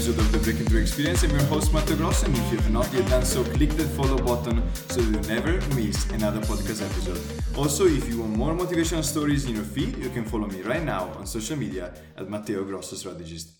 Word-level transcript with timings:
episode 0.00 0.18
of 0.18 0.32
the 0.32 0.38
Breaking 0.38 0.64
Through 0.64 0.80
Experience. 0.80 1.22
I'm 1.24 1.30
your 1.30 1.42
host 1.42 1.74
Matteo 1.74 1.94
Grosso, 1.94 2.24
and 2.24 2.34
if 2.34 2.50
you 2.50 2.56
have 2.56 2.70
not 2.70 2.90
yet 2.90 3.06
done 3.10 3.22
so, 3.22 3.44
click 3.44 3.68
the 3.72 3.84
follow 3.84 4.16
button 4.16 4.62
so 4.88 4.98
you 4.98 5.10
never 5.28 5.60
miss 5.76 6.08
another 6.12 6.40
podcast 6.40 6.80
episode. 6.88 7.20
Also, 7.54 7.84
if 7.86 8.08
you 8.08 8.20
want 8.20 8.34
more 8.34 8.54
motivational 8.54 9.04
stories 9.04 9.44
in 9.44 9.56
your 9.56 9.64
feed, 9.64 9.98
you 9.98 10.08
can 10.08 10.24
follow 10.24 10.46
me 10.46 10.62
right 10.62 10.82
now 10.82 11.10
on 11.18 11.26
social 11.26 11.54
media 11.54 11.92
at 12.16 12.30
Matteo 12.30 12.64
Grosso 12.64 12.96
Strategist. 12.96 13.50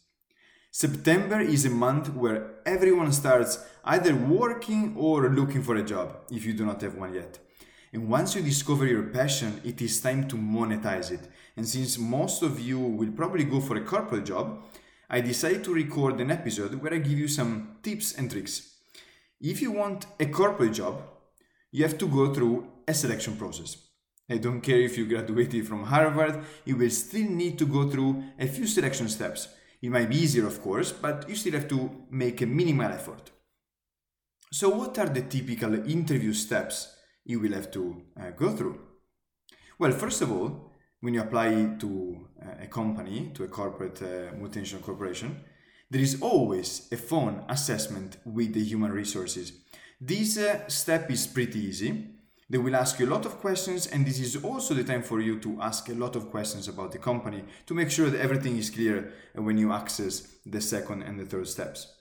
September 0.71 1.41
is 1.41 1.67
a 1.67 1.71
month 1.71 2.09
where 2.15 2.55
everyone 2.65 3.13
starts 3.13 3.63
either 3.85 4.15
working 4.15 4.95
or 4.97 5.29
looking 5.29 5.63
for 5.63 5.77
a 5.77 5.83
job 5.83 6.21
if 6.31 6.47
you 6.47 6.55
do 6.55 6.65
not 6.65 6.81
have 6.81 6.95
one 6.95 7.13
yet. 7.13 7.39
And 7.93 8.09
once 8.09 8.35
you 8.35 8.41
discover 8.41 8.87
your 8.87 9.03
passion, 9.03 9.61
it 9.63 9.83
is 9.83 10.01
time 10.01 10.27
to 10.29 10.37
monetize 10.37 11.11
it. 11.11 11.29
And 11.55 11.69
since 11.69 11.99
most 11.99 12.43
of 12.43 12.59
you 12.59 12.79
will 12.79 13.11
probably 13.13 13.45
go 13.45 13.61
for 13.61 13.77
a 13.77 13.85
corporate 13.85 14.25
job, 14.25 14.63
I 15.13 15.21
decided 15.21 15.65
to 15.65 15.75
record 15.75 16.21
an 16.21 16.31
episode 16.31 16.75
where 16.75 16.95
I 16.95 16.99
give 16.99 17.19
you 17.19 17.27
some 17.27 17.79
tips 17.83 18.13
and 18.13 18.31
tricks. 18.31 18.77
If 19.41 19.61
you 19.61 19.73
want 19.73 20.07
a 20.21 20.27
corporate 20.27 20.75
job, 20.75 21.03
you 21.73 21.83
have 21.83 21.99
to 21.99 22.07
go 22.07 22.33
through 22.33 22.69
a 22.87 22.95
selection 22.95 23.37
process. 23.37 23.77
I 24.31 24.37
don't 24.37 24.61
care 24.61 24.79
if 24.79 24.97
you 24.97 25.07
graduated 25.07 25.67
from 25.67 25.83
Harvard, 25.83 26.45
you 26.65 26.77
will 26.77 26.91
still 26.91 27.29
need 27.29 27.59
to 27.59 27.67
go 27.67 27.91
through 27.91 28.23
a 28.39 28.47
few 28.47 28.69
selection 28.69 29.09
steps. 29.09 29.49
It 29.83 29.91
might 29.91 30.09
be 30.09 30.17
easier, 30.17 30.47
of 30.47 30.63
course, 30.63 30.93
but 30.93 31.29
you 31.29 31.35
still 31.35 31.55
have 31.55 31.67
to 31.71 31.91
make 32.09 32.41
a 32.41 32.47
minimal 32.47 32.93
effort. 32.93 33.33
So, 34.53 34.69
what 34.69 34.97
are 35.01 35.09
the 35.09 35.23
typical 35.23 35.75
interview 35.91 36.33
steps 36.33 36.95
you 37.25 37.41
will 37.41 37.53
have 37.53 37.73
to 37.73 38.03
uh, 38.21 38.31
go 38.31 38.55
through? 38.55 38.79
Well, 39.77 39.93
first 39.93 40.23
of 40.23 40.31
all, 40.31 40.70
when 41.01 41.15
you 41.15 41.23
apply 41.23 41.77
to 41.79 42.27
uh, 42.43 42.65
a 42.65 42.67
company, 42.67 43.31
to 43.35 43.45
a 43.45 43.49
corporate 43.49 44.03
uh, 44.03 44.35
multinational 44.37 44.83
corporation, 44.83 45.41
there 45.91 46.01
is 46.01 46.21
always 46.21 46.89
a 46.93 46.97
phone 46.97 47.45
assessment 47.49 48.19
with 48.25 48.55
the 48.55 48.63
human 48.63 48.93
resources. 48.93 49.53
This 50.01 50.39
uh, 50.39 50.69
step 50.69 51.11
is 51.11 51.27
pretty 51.27 51.59
easy. 51.59 52.07
They 52.49 52.59
will 52.59 52.77
ask 52.77 52.99
you 52.99 53.07
a 53.07 53.15
lot 53.15 53.27
of 53.27 53.39
questions, 53.39 53.87
and 53.87 54.05
this 54.05 54.19
is 54.19 54.43
also 54.43 54.75
the 54.75 54.85
time 54.85 55.03
for 55.03 55.21
you 55.21 55.39
to 55.41 55.61
ask 55.61 55.89
a 55.89 55.95
lot 55.95 56.17
of 56.17 56.31
questions 56.31 56.69
about 56.69 56.93
the 56.93 56.99
company 56.99 57.45
to 57.67 57.75
make 57.75 57.91
sure 57.91 58.11
that 58.11 58.21
everything 58.21 58.57
is 58.57 58.71
clear 58.71 59.13
when 59.35 59.57
you 59.57 59.73
access 59.73 60.27
the 60.45 60.61
second 60.61 61.03
and 61.03 61.19
the 61.19 61.25
third 61.25 61.49
steps. 61.49 61.95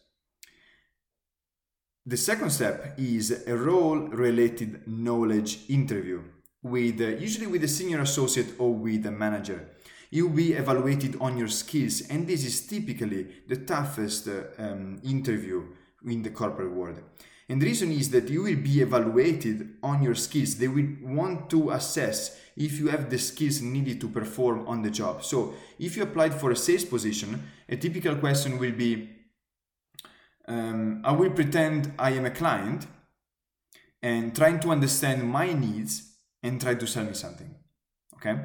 The 2.05 2.17
second 2.17 2.49
step 2.49 2.95
is 2.97 3.43
a 3.45 3.55
role 3.55 3.99
related 3.99 4.87
knowledge 4.87 5.59
interview 5.69 6.23
with 6.69 7.01
uh, 7.01 7.07
usually 7.17 7.47
with 7.47 7.63
a 7.63 7.67
senior 7.67 8.01
associate 8.01 8.53
or 8.57 8.73
with 8.73 9.05
a 9.05 9.11
manager. 9.11 9.69
You'll 10.11 10.29
be 10.29 10.53
evaluated 10.53 11.17
on 11.21 11.37
your 11.37 11.49
skills, 11.49 12.01
and 12.09 12.27
this 12.27 12.43
is 12.43 12.65
typically 12.65 13.27
the 13.47 13.57
toughest 13.57 14.27
uh, 14.27 14.41
um, 14.57 14.99
interview 15.03 15.63
in 16.05 16.23
the 16.23 16.31
corporate 16.31 16.71
world. 16.71 16.99
And 17.47 17.61
the 17.61 17.65
reason 17.65 17.91
is 17.91 18.09
that 18.11 18.29
you 18.29 18.43
will 18.43 18.55
be 18.55 18.81
evaluated 18.81 19.77
on 19.81 20.01
your 20.01 20.15
skills. 20.15 20.55
They 20.55 20.67
will 20.67 20.87
want 21.01 21.49
to 21.51 21.71
assess 21.71 22.39
if 22.55 22.79
you 22.79 22.87
have 22.87 23.09
the 23.09 23.17
skills 23.17 23.61
needed 23.61 24.01
to 24.01 24.07
perform 24.07 24.67
on 24.67 24.81
the 24.81 24.91
job. 24.91 25.23
So, 25.23 25.53
if 25.77 25.95
you 25.95 26.03
applied 26.03 26.33
for 26.33 26.51
a 26.51 26.55
sales 26.55 26.85
position, 26.85 27.43
a 27.67 27.75
typical 27.75 28.15
question 28.15 28.57
will 28.57 28.71
be 28.71 29.09
um, 30.47 31.01
I 31.05 31.11
will 31.11 31.29
pretend 31.29 31.93
I 31.99 32.11
am 32.11 32.25
a 32.25 32.31
client 32.31 32.87
and 34.01 34.35
trying 34.35 34.59
to 34.61 34.71
understand 34.71 35.29
my 35.29 35.53
needs 35.53 36.08
and 36.43 36.59
try 36.61 36.75
to 36.75 36.87
sell 36.87 37.05
me 37.05 37.13
something. 37.13 37.53
Okay? 38.15 38.39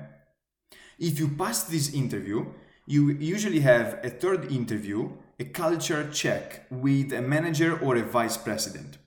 If 0.99 1.19
you 1.19 1.29
pass 1.29 1.65
this 1.65 1.93
interview, 1.93 2.47
you 2.87 3.11
usually 3.13 3.61
have 3.61 4.01
a 4.05 4.11
third 4.11 4.53
interview, 4.53 5.11
a 5.41 5.45
culture 5.45 6.09
check 6.13 6.67
with 6.71 7.13
a 7.13 7.23
manager 7.23 7.79
or 7.79 7.97
a 7.97 8.03
vice 8.03 8.37
president. 8.37 8.99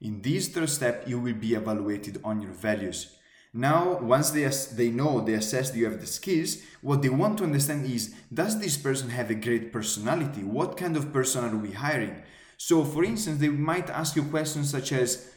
In 0.00 0.20
this 0.20 0.48
third 0.48 0.68
step, 0.68 1.04
you 1.06 1.18
will 1.18 1.34
be 1.34 1.54
evaluated 1.54 2.20
on 2.24 2.42
your 2.42 2.52
values. 2.52 3.16
Now, 3.56 4.00
once 4.00 4.30
they, 4.30 4.44
they 4.74 4.90
know, 4.90 5.20
they 5.20 5.34
assess 5.34 5.74
you 5.74 5.84
have 5.84 6.00
the 6.00 6.06
skills, 6.06 6.58
what 6.82 7.02
they 7.02 7.08
want 7.08 7.38
to 7.38 7.44
understand 7.44 7.86
is 7.86 8.12
does 8.32 8.58
this 8.58 8.76
person 8.76 9.10
have 9.10 9.30
a 9.30 9.34
great 9.34 9.72
personality? 9.72 10.42
What 10.42 10.76
kind 10.76 10.96
of 10.96 11.12
person 11.12 11.44
are 11.44 11.56
we 11.56 11.70
hiring? 11.70 12.20
So, 12.56 12.84
for 12.84 13.04
instance, 13.04 13.38
they 13.38 13.48
might 13.48 13.88
ask 13.90 14.16
you 14.16 14.24
questions 14.24 14.70
such 14.70 14.92
as 14.92 15.30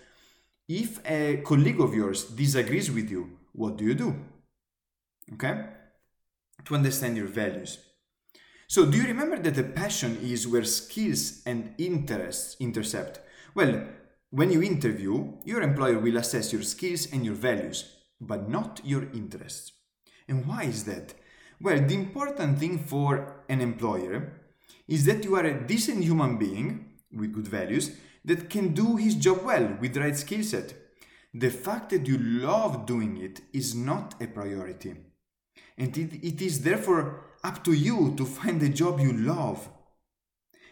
if 0.68 1.00
a 1.06 1.38
colleague 1.38 1.80
of 1.80 1.94
yours 1.94 2.26
disagrees 2.26 2.92
with 2.92 3.10
you, 3.10 3.38
what 3.54 3.78
do 3.78 3.86
you 3.86 3.96
do? 3.96 4.16
Okay? 5.34 5.66
To 6.66 6.76
understand 6.76 7.18
your 7.18 7.28
values. 7.28 7.80
So, 8.68 8.86
do 8.86 8.98
you 8.98 9.08
remember 9.08 9.40
that 9.40 9.56
the 9.56 9.64
passion 9.64 10.18
is 10.22 10.48
where 10.48 10.66
skills 10.66 11.42
and 11.46 11.74
interests 11.78 12.58
intercept? 12.60 13.22
Well, 13.56 13.88
when 14.30 14.52
you 14.52 14.62
interview, 14.62 15.38
your 15.46 15.62
employer 15.62 16.00
will 16.00 16.18
assess 16.18 16.52
your 16.52 16.64
skills 16.64 17.08
and 17.14 17.24
your 17.26 17.36
values, 17.36 17.96
but 18.20 18.50
not 18.50 18.82
your 18.84 19.04
interests. 19.14 19.72
And 20.28 20.46
why 20.46 20.64
is 20.64 20.84
that? 20.84 21.14
Well, 21.62 21.80
the 21.80 21.96
important 21.96 22.60
thing 22.60 22.80
for 22.80 23.44
an 23.48 23.62
employer 23.62 24.34
is 24.88 25.06
that 25.06 25.24
you 25.24 25.36
are 25.38 25.46
a 25.46 25.66
decent 25.66 26.04
human 26.04 26.38
being 26.38 26.90
with 27.12 27.34
good 27.34 27.48
values 27.48 27.96
that 28.28 28.50
can 28.50 28.74
do 28.74 28.98
his 28.98 29.16
job 29.16 29.44
well 29.44 29.78
with 29.82 29.94
the 29.94 30.02
right 30.02 30.16
skill 30.16 30.44
set. 30.44 30.74
The 31.34 31.50
fact 31.50 31.90
that 31.92 32.08
you 32.08 32.18
love 32.18 32.86
doing 32.86 33.18
it 33.18 33.42
is 33.54 33.74
not 33.74 34.16
a 34.22 34.28
priority. 34.28 34.96
And 35.78 35.98
it, 35.98 36.14
it 36.24 36.42
is 36.42 36.62
therefore 36.62 37.22
up 37.44 37.64
to 37.64 37.74
you 37.74 38.14
to 38.18 38.26
find 38.26 38.60
the 38.60 38.70
job 38.70 39.00
you 39.00 39.14
love. 39.14 39.70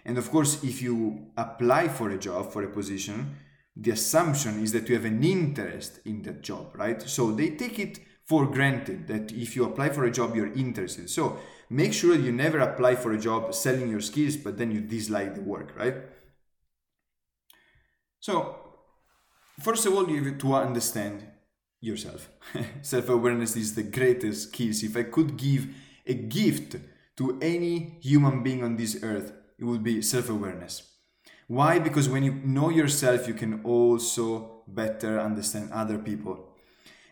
And 0.04 0.18
of 0.18 0.30
course, 0.30 0.64
if 0.64 0.82
you 0.82 1.28
apply 1.38 1.88
for 1.88 2.10
a 2.10 2.18
job, 2.18 2.52
for 2.52 2.64
a 2.64 2.70
position, 2.70 3.38
the 3.76 3.92
assumption 3.92 4.62
is 4.62 4.74
that 4.74 4.90
you 4.90 4.96
have 4.96 5.06
an 5.06 5.24
interest 5.24 6.00
in 6.06 6.22
that 6.24 6.42
job, 6.42 6.76
right? 6.76 7.02
So 7.02 7.32
they 7.32 7.52
take 7.52 7.80
it 7.80 8.00
for 8.26 8.46
granted 8.46 9.08
that 9.08 9.32
if 9.32 9.56
you 9.56 9.66
apply 9.66 9.90
for 9.90 10.04
a 10.04 10.12
job, 10.12 10.36
you're 10.36 10.54
interested. 10.54 11.10
So 11.10 11.40
make 11.70 11.94
sure 11.94 12.16
you 12.16 12.32
never 12.32 12.60
apply 12.60 12.96
for 12.96 13.14
a 13.14 13.20
job 13.20 13.54
selling 13.54 13.90
your 13.90 14.02
skills, 14.02 14.36
but 14.36 14.58
then 14.58 14.72
you 14.72 14.82
dislike 14.82 15.36
the 15.36 15.42
work, 15.42 15.74
right? 15.78 15.96
So, 18.26 18.56
first 19.62 19.86
of 19.86 19.94
all, 19.94 20.10
you 20.10 20.24
have 20.24 20.40
to 20.40 20.56
understand 20.56 21.28
yourself. 21.80 22.28
Self 22.82 23.10
awareness 23.10 23.56
is 23.56 23.76
the 23.76 23.84
greatest 23.84 24.50
skills. 24.50 24.82
If 24.82 24.98
I 24.98 25.04
could 25.04 25.38
give 25.38 25.68
a 26.08 26.16
gift 26.16 26.76
to 27.18 27.38
any 27.40 28.00
human 28.02 28.42
being 28.42 28.64
on 28.64 28.78
this 28.78 28.98
earth, 29.04 29.32
it 29.60 29.64
would 29.64 29.84
be 29.84 30.02
self 30.02 30.32
awareness. 30.32 30.92
Why? 31.46 31.78
Because 31.78 32.10
when 32.10 32.24
you 32.24 32.34
know 32.44 32.72
yourself, 32.72 33.28
you 33.28 33.36
can 33.36 33.62
also 33.64 34.64
better 34.68 35.20
understand 35.20 35.72
other 35.72 36.00
people. 36.00 36.50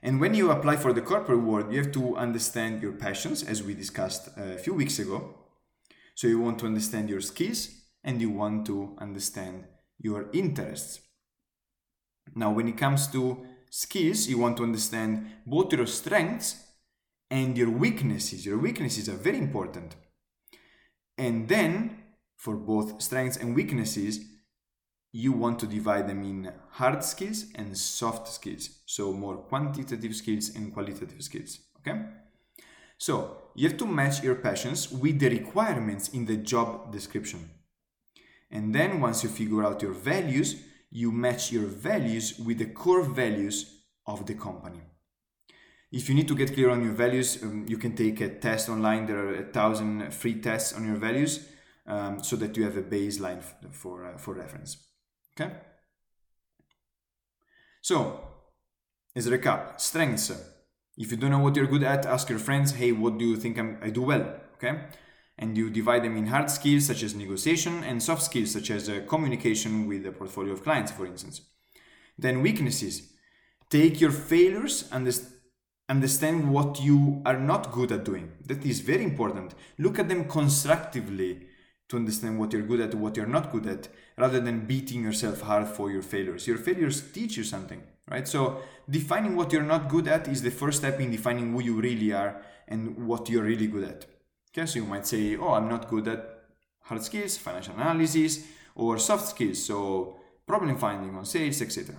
And 0.02 0.20
when 0.20 0.34
you 0.34 0.50
apply 0.50 0.78
for 0.78 0.94
the 0.94 1.02
corporate 1.02 1.44
world, 1.44 1.72
you 1.72 1.78
have 1.84 1.92
to 1.92 2.18
understand 2.18 2.82
your 2.82 2.94
passions, 2.94 3.44
as 3.44 3.62
we 3.62 3.76
discussed 3.76 4.30
uh, 4.36 4.56
a 4.58 4.58
few 4.58 4.74
weeks 4.74 4.98
ago. 4.98 5.36
So 6.16 6.26
you 6.28 6.40
want 6.40 6.58
to 6.62 6.66
understand 6.66 7.08
your 7.08 7.22
skills 7.22 7.70
and 8.04 8.20
you 8.20 8.32
want 8.32 8.66
to 8.66 8.98
understand 8.98 9.66
your 10.04 10.30
interests. 10.34 11.00
Now, 12.36 12.52
when 12.52 12.68
it 12.68 12.78
comes 12.78 13.08
to 13.08 13.46
skills, 13.72 14.28
you 14.28 14.38
want 14.38 14.58
to 14.58 14.64
understand 14.64 15.26
both 15.48 15.74
your 15.74 15.88
strengths 15.88 16.64
and 17.32 17.58
your 17.58 17.72
weaknesses. 17.72 18.46
Your 18.46 18.60
weaknesses 18.60 19.10
are 19.10 19.18
very 19.18 19.40
important. 19.40 19.96
And 21.18 21.48
then, 21.48 21.98
for 22.38 22.56
both 22.56 23.02
strengths 23.02 23.38
and 23.38 23.56
weaknesses, 23.56 24.20
you 25.12 25.32
want 25.32 25.60
to 25.60 25.68
divide 25.68 26.08
them 26.08 26.24
in 26.24 26.52
hard 26.72 27.04
skills 27.04 27.46
and 27.56 27.78
soft 27.78 28.28
skills. 28.28 28.82
So, 28.86 29.14
more 29.14 29.38
quantitative 29.38 30.16
skills 30.16 30.56
and 30.56 30.74
qualitative 30.74 31.22
skills. 31.22 31.60
Okay? 31.80 32.02
So, 32.98 33.38
you 33.56 33.70
have 33.70 33.78
to 33.78 33.86
match 33.86 34.24
your 34.24 34.36
passions 34.36 34.92
with 34.92 35.20
the 35.20 35.30
requirements 35.30 36.10
in 36.10 36.26
the 36.26 36.38
job 36.38 36.92
description. 36.92 37.50
And 38.54 38.74
then, 38.74 39.02
once 39.02 39.24
you 39.24 39.30
figure 39.30 39.64
out 39.64 39.82
your 39.82 39.94
values, 39.94 40.56
you 40.92 41.12
match 41.12 41.52
your 41.52 41.66
values 41.66 42.38
with 42.38 42.60
the 42.60 42.68
core 42.68 43.04
values 43.04 43.82
of 44.06 44.28
the 44.28 44.36
company. 44.36 44.82
If 45.92 46.08
you 46.08 46.14
need 46.14 46.28
to 46.28 46.36
get 46.36 46.54
clear 46.54 46.70
on 46.70 46.84
your 46.84 46.94
values, 46.94 47.42
um, 47.42 47.66
you 47.68 47.78
can 47.78 47.96
take 47.96 48.22
a 48.22 48.30
test 48.30 48.70
online. 48.70 49.08
There 49.08 49.18
are 49.18 49.36
a 49.36 49.44
thousand 49.44 50.14
free 50.14 50.36
tests 50.36 50.74
on 50.74 50.86
your 50.86 50.98
values 50.98 51.50
um, 51.88 52.24
so 52.24 52.36
that 52.36 52.56
you 52.56 52.64
have 52.64 52.78
a 52.78 52.84
baseline 52.84 53.42
for, 53.72 54.06
uh, 54.06 54.18
for 54.18 54.36
reference. 54.36 54.78
Okay? 55.34 55.52
So, 57.82 58.20
as 59.16 59.26
a 59.26 59.36
recap, 59.36 59.82
strengths. 59.82 60.32
If 60.96 61.10
you 61.10 61.18
don't 61.18 61.32
know 61.32 61.40
what 61.40 61.56
you're 61.56 61.66
good 61.66 61.84
at, 61.84 62.06
ask 62.06 62.30
your 62.30 62.38
friends, 62.38 62.74
hey, 62.74 62.92
what 62.92 63.18
do 63.18 63.26
you 63.26 63.36
think 63.36 63.58
I'm, 63.58 63.80
I 63.82 63.90
do 63.90 64.04
well? 64.04 64.36
Okay? 64.56 64.80
And 65.38 65.58
you 65.58 65.70
divide 65.70 66.04
them 66.04 66.18
in 66.18 66.28
hard 66.28 66.50
skills 66.50 66.86
such 66.86 67.04
as 67.04 67.16
negotiation 67.16 67.84
and 67.84 68.02
soft 68.02 68.24
skills 68.24 68.52
such 68.52 68.70
as 68.70 68.88
uh, 68.88 69.02
communication 69.08 69.88
with 69.88 70.06
a 70.06 70.12
portfolio 70.12 70.54
of 70.54 70.64
clients, 70.64 70.92
for 70.92 71.06
instance. 71.06 71.42
Then 72.18 72.42
weaknesses. 72.42 73.14
take 73.74 74.00
your 74.00 74.12
failures 74.12 74.88
and 74.92 75.12
understand 75.90 76.52
what 76.52 76.80
you 76.80 77.24
are 77.26 77.40
not 77.40 77.72
good 77.72 77.92
at 77.92 78.06
doing. 78.06 78.32
That 78.46 78.64
is 78.64 78.82
very 78.82 79.04
important. 79.04 79.56
Look 79.80 79.98
at 79.98 80.10
them 80.10 80.26
constructively 80.26 81.48
to 81.90 81.98
understand 81.98 82.40
what 82.40 82.54
you're 82.54 82.62
good 82.62 82.82
at 82.82 82.94
what 82.94 83.18
you're 83.18 83.26
not 83.26 83.52
good 83.52 83.66
at, 83.66 83.88
rather 84.18 84.40
than 84.40 84.68
beating 84.68 85.02
yourself 85.04 85.42
hard 85.42 85.68
for 85.68 85.92
your 85.92 86.04
failures. 86.04 86.48
Your 86.48 86.58
failures 86.58 87.12
teach 87.12 87.36
you 87.36 87.44
something, 87.44 87.82
right? 88.10 88.28
So 88.28 88.62
defining 88.88 89.36
what 89.36 89.52
you're 89.52 89.64
not 89.64 89.90
good 89.90 90.08
at 90.08 90.28
is 90.28 90.44
the 90.44 90.52
first 90.52 90.78
step 90.78 91.00
in 91.00 91.10
defining 91.10 91.52
who 91.52 91.62
you 91.62 91.82
really 91.82 92.14
are 92.14 92.42
and 92.68 93.08
what 93.08 93.28
you're 93.28 93.44
really 93.44 93.68
good 93.68 93.84
at. 93.84 94.06
So 94.56 94.80
you 94.80 94.86
might 94.86 95.08
say, 95.08 95.36
oh, 95.36 95.54
I'm 95.54 95.68
not 95.68 95.90
good 95.90 96.08
at 96.08 96.44
hard 96.82 97.04
skills, 97.04 97.38
financial 97.38 97.74
analysis, 97.74 98.46
or 98.76 99.00
soft 99.00 99.30
skills, 99.30 99.64
so 99.64 100.18
problem 100.46 100.78
finding 100.78 101.16
on 101.16 101.26
sales, 101.26 101.62
etc. 101.62 101.96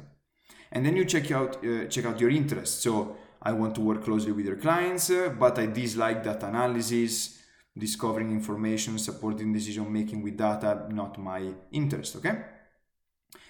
And 0.70 0.84
then 0.84 0.96
you 0.96 1.04
check 1.04 1.30
out 1.30 1.64
uh, 1.64 1.86
check 1.86 2.04
out 2.04 2.20
your 2.20 2.30
interests. 2.30 2.82
So 2.82 3.16
I 3.42 3.52
want 3.52 3.74
to 3.76 3.80
work 3.80 4.04
closely 4.04 4.32
with 4.32 4.46
your 4.46 4.56
clients, 4.56 5.10
uh, 5.10 5.34
but 5.38 5.58
I 5.58 5.66
dislike 5.66 6.24
data 6.24 6.46
analysis, 6.46 7.38
discovering 7.76 8.30
information, 8.30 8.98
supporting 8.98 9.52
decision 9.52 9.92
making 9.92 10.22
with 10.22 10.36
data, 10.36 10.86
not 10.90 11.18
my 11.18 11.52
interest. 11.72 12.16
Okay. 12.16 12.36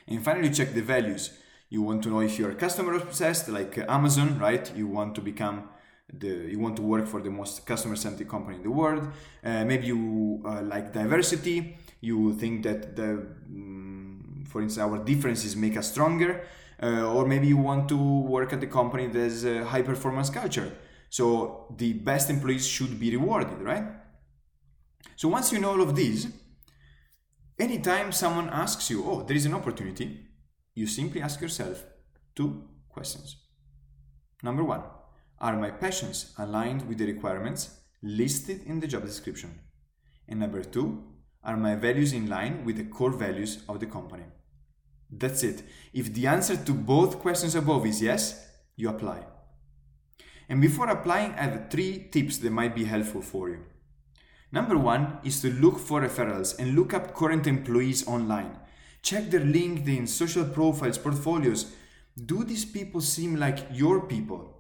And 0.07 0.23
finally, 0.23 0.51
check 0.51 0.75
the 0.75 0.83
values. 0.83 1.31
You 1.71 1.83
want 1.83 2.03
to 2.05 2.11
know 2.11 2.21
if 2.21 2.39
you're 2.39 2.55
customer 2.55 2.95
obsessed, 2.95 3.49
like 3.49 3.79
Amazon, 3.89 4.39
right? 4.39 4.71
You 4.77 4.87
want 4.87 5.15
to 5.15 5.21
become 5.21 5.69
the 6.13 6.49
you 6.51 6.59
want 6.59 6.77
to 6.77 6.83
work 6.83 7.07
for 7.07 7.21
the 7.21 7.31
most 7.31 7.67
customer 7.67 7.97
centric 7.97 8.29
company 8.29 8.57
in 8.57 8.63
the 8.63 8.71
world. 8.71 9.09
Uh, 9.43 9.65
maybe 9.65 9.87
you 9.87 10.43
uh, 10.45 10.63
like 10.63 10.93
diversity. 10.93 11.77
You 12.01 12.35
think 12.35 12.63
that 12.65 12.97
the, 12.97 13.11
um, 13.49 14.45
for 14.47 14.61
instance, 14.61 14.85
our 14.87 14.99
differences 15.03 15.57
make 15.57 15.77
us 15.77 15.91
stronger. 15.91 16.47
Uh, 16.83 17.15
or 17.15 17.25
maybe 17.25 17.47
you 17.47 17.57
want 17.57 17.89
to 17.89 17.97
work 17.97 18.53
at 18.53 18.61
the 18.61 18.67
company 18.67 19.07
that 19.07 19.19
has 19.19 19.45
a 19.45 19.65
high 19.65 19.81
performance 19.81 20.29
culture. 20.29 20.71
So 21.09 21.73
the 21.77 21.93
best 21.93 22.29
employees 22.29 22.67
should 22.67 22.99
be 22.99 23.17
rewarded, 23.17 23.61
right? 23.63 23.85
So 25.17 25.29
once 25.29 25.53
you 25.53 25.61
know 25.61 25.71
all 25.71 25.81
of 25.81 25.95
these, 25.95 26.27
anytime 27.59 28.11
someone 28.13 28.51
asks 28.51 28.91
you, 28.91 29.05
oh, 29.07 29.23
there 29.23 29.37
is 29.37 29.47
an 29.47 29.55
opportunity, 29.55 30.27
you 30.75 30.87
simply 30.87 31.23
ask 31.23 31.41
yourself 31.41 31.85
two 32.35 32.65
questions. 32.89 33.37
Number 34.43 34.65
one, 34.65 34.83
are 35.45 35.59
my 35.59 35.71
passions 35.71 36.33
aligned 36.39 36.89
with 36.89 36.97
the 36.97 37.07
requirements 37.07 37.79
listed 38.03 38.63
in 38.65 38.81
the 38.81 38.87
job 38.87 39.05
description? 39.05 39.61
And 40.27 40.41
number 40.41 40.65
two, 40.65 41.05
are 41.45 41.59
my 41.59 41.75
values 41.75 42.15
in 42.15 42.31
line 42.31 42.65
with 42.65 42.79
the 42.79 42.85
core 42.85 43.13
values 43.13 43.63
of 43.69 43.79
the 43.79 43.87
company? 43.87 44.25
That's 45.11 45.43
it. 45.43 45.63
If 45.93 46.15
the 46.15 46.27
answer 46.29 46.57
to 46.57 46.73
both 46.73 47.19
questions 47.19 47.55
above 47.55 47.85
is 47.85 48.01
yes, 48.01 48.49
you 48.75 48.89
apply. 48.89 49.27
And 50.49 50.63
before 50.63 50.89
applying, 50.89 51.33
I 51.33 51.43
have 51.43 51.71
three 51.71 52.09
tips 52.11 52.39
that 52.39 52.51
might 52.51 52.75
be 52.75 52.85
helpful 52.85 53.21
for 53.21 53.51
you. 53.51 53.59
Number 54.51 54.79
one 54.79 55.19
is 55.25 55.43
to 55.43 55.53
look 55.53 55.79
for 55.79 56.01
referrals 56.01 56.59
and 56.59 56.75
look 56.75 56.95
up 56.95 57.15
current 57.15 57.47
employees 57.47 58.09
online. 58.09 58.59
Check 59.03 59.31
their 59.31 59.41
LinkedIn, 59.41 60.09
social 60.09 60.47
profiles, 60.47 60.97
portfolios. 60.97 61.71
Do 62.17 62.45
these 62.45 62.65
people 62.65 63.03
seem 63.03 63.37
like 63.37 63.67
your 63.71 64.07
people? 64.07 64.54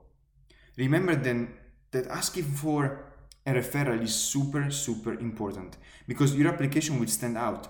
Remember 0.76 1.14
then 1.14 1.54
that 1.92 2.06
asking 2.08 2.44
for 2.44 3.04
a 3.46 3.52
referral 3.52 4.02
is 4.02 4.14
super, 4.14 4.70
super 4.70 5.14
important 5.14 5.76
because 6.08 6.34
your 6.34 6.48
application 6.48 6.98
will 6.98 7.06
stand 7.06 7.36
out. 7.36 7.68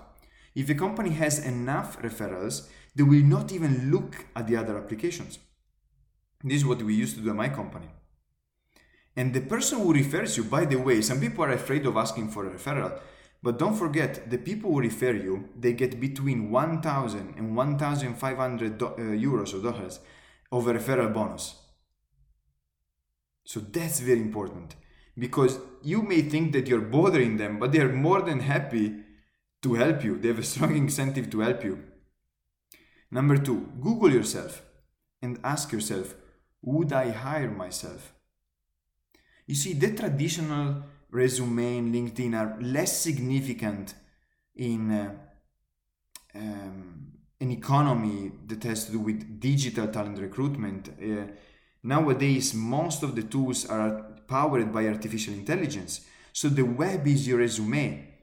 If 0.55 0.69
a 0.69 0.75
company 0.75 1.11
has 1.11 1.45
enough 1.45 2.01
referrals, 2.01 2.67
they 2.95 3.03
will 3.03 3.23
not 3.23 3.51
even 3.51 3.91
look 3.91 4.25
at 4.35 4.47
the 4.47 4.55
other 4.55 4.77
applications. 4.77 5.39
This 6.43 6.57
is 6.57 6.65
what 6.65 6.81
we 6.81 6.93
used 6.93 7.17
to 7.17 7.21
do 7.21 7.29
at 7.29 7.35
my 7.35 7.49
company. 7.49 7.87
And 9.17 9.33
the 9.33 9.41
person 9.41 9.79
who 9.79 9.93
refers 9.93 10.37
you, 10.37 10.43
by 10.43 10.65
the 10.65 10.77
way, 10.77 11.01
some 11.01 11.19
people 11.19 11.43
are 11.43 11.51
afraid 11.51 11.85
of 11.85 11.97
asking 11.97 12.29
for 12.29 12.47
a 12.47 12.51
referral, 12.51 12.99
but 13.41 13.59
don't 13.59 13.75
forget 13.75 14.29
the 14.29 14.37
people 14.37 14.71
who 14.71 14.79
refer 14.79 15.13
you, 15.13 15.49
they 15.57 15.73
get 15.73 15.99
between 15.99 16.51
1,000 16.51 17.35
and 17.37 17.55
1,500 17.55 18.81
uh, 18.81 18.87
euros 18.87 19.53
or 19.53 19.61
dollars 19.61 19.99
of 20.51 20.67
a 20.67 20.73
referral 20.73 21.13
bonus. 21.13 21.64
So 23.45 23.59
that's 23.59 23.99
very 23.99 24.19
important 24.19 24.75
because 25.17 25.59
you 25.81 26.01
may 26.01 26.21
think 26.21 26.51
that 26.53 26.67
you're 26.67 26.81
bothering 26.81 27.37
them, 27.37 27.59
but 27.59 27.71
they're 27.71 27.93
more 27.93 28.21
than 28.21 28.41
happy 28.41 29.03
to 29.61 29.75
help 29.75 30.03
you. 30.03 30.17
They 30.17 30.27
have 30.29 30.39
a 30.39 30.43
strong 30.43 30.75
incentive 30.85 31.29
to 31.29 31.39
help 31.39 31.63
you. 31.63 31.83
Number 33.11 33.37
two, 33.37 33.71
Google 33.79 34.11
yourself 34.11 34.63
and 35.21 35.39
ask 35.43 35.71
yourself, 35.71 36.15
would 36.61 36.91
I 36.91 37.11
hire 37.11 37.51
myself? 37.51 38.13
You 39.45 39.55
see, 39.55 39.73
the 39.73 39.91
traditional 39.95 40.83
resume 41.11 41.77
and 41.77 41.93
LinkedIn 41.93 42.33
are 42.35 42.59
less 42.61 42.99
significant 42.99 43.93
in 44.55 44.91
uh, 44.91 45.13
um, 46.33 47.11
an 47.39 47.51
economy 47.51 48.31
that 48.47 48.63
has 48.63 48.85
to 48.85 48.93
do 48.93 48.99
with 48.99 49.39
digital 49.39 49.87
talent 49.87 50.17
recruitment. 50.19 50.89
Uh, 50.89 51.27
nowadays, 51.85 52.53
most 52.53 53.03
of 53.03 53.15
the 53.15 53.23
tools 53.23 53.65
are 53.65 54.01
powered 54.27 54.73
by 54.73 54.87
artificial 54.87 55.33
intelligence. 55.33 56.01
So 56.33 56.49
the 56.49 56.63
web 56.63 57.07
is 57.07 57.27
your 57.27 57.39
resume. 57.39 58.13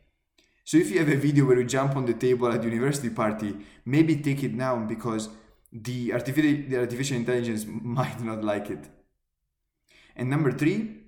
So 0.64 0.76
if 0.76 0.91
you 0.91 0.99
have 0.99 1.09
a 1.09 1.17
video 1.17 1.47
where 1.47 1.59
you 1.59 1.64
jump 1.64 1.97
on 1.97 2.05
the 2.05 2.14
table 2.14 2.53
at 2.53 2.62
university 2.62 3.11
party, 3.11 3.56
maybe 3.85 4.17
take 4.17 4.43
it 4.43 4.56
down 4.56 4.87
because 4.87 5.29
the 5.73 6.12
artificial, 6.12 6.69
the 6.69 6.79
artificial 6.79 7.17
intelligence 7.17 7.64
might 7.69 8.20
not 8.20 8.44
like 8.44 8.69
it. 8.70 8.85
And 10.15 10.29
number 10.29 10.53
three, 10.53 10.99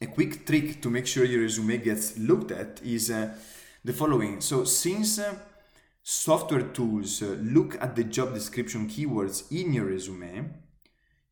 a 0.00 0.06
quick 0.06 0.46
trick 0.46 0.82
to 0.82 0.90
make 0.90 1.06
sure 1.06 1.24
your 1.24 1.42
resume 1.42 1.78
gets 1.78 2.18
looked 2.18 2.50
at 2.50 2.80
is 2.82 3.10
uh, 3.10 3.34
the 3.84 3.92
following. 3.92 4.40
So 4.40 4.64
since 4.64 5.18
uh, 5.18 5.34
software 6.02 6.62
tools 6.62 7.22
uh, 7.22 7.36
look 7.40 7.80
at 7.80 7.96
the 7.96 8.04
job 8.04 8.34
description 8.34 8.88
keywords 8.88 9.50
in 9.50 9.72
your 9.72 9.86
resume, 9.86 10.50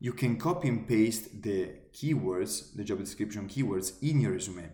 you 0.05 0.13
can 0.13 0.37
copy 0.37 0.67
and 0.67 0.87
paste 0.87 1.41
the 1.41 1.67
keywords, 1.91 2.75
the 2.75 2.83
job 2.83 2.99
description 2.99 3.47
keywords 3.47 3.93
in 4.03 4.21
your 4.21 4.33
resume. 4.33 4.69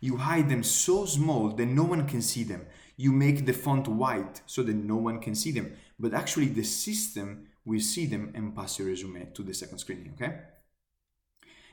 You 0.00 0.16
hide 0.16 0.48
them 0.48 0.62
so 0.62 1.04
small 1.04 1.50
that 1.50 1.66
no 1.66 1.84
one 1.84 2.08
can 2.08 2.22
see 2.22 2.42
them. 2.42 2.62
You 2.96 3.12
make 3.12 3.44
the 3.44 3.52
font 3.52 3.86
white 3.86 4.40
so 4.46 4.62
that 4.62 4.74
no 4.92 4.96
one 4.96 5.18
can 5.20 5.34
see 5.34 5.52
them. 5.52 5.76
But 6.00 6.14
actually, 6.14 6.46
the 6.46 6.64
system 6.64 7.48
will 7.66 7.80
see 7.80 8.06
them 8.06 8.32
and 8.34 8.56
pass 8.56 8.78
your 8.78 8.88
resume 8.88 9.28
to 9.34 9.42
the 9.42 9.52
second 9.52 9.76
screening, 9.76 10.14
okay? 10.14 10.38